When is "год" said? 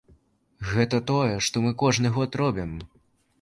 2.17-2.39